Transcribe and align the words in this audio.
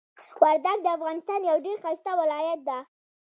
وردګ 0.41 0.77
د 0.83 0.87
افغانستان 0.97 1.41
یو 1.49 1.57
ډیر 1.65 1.77
ښایسته 1.83 2.11
ولایت 2.21 2.59
ده. 2.67 2.77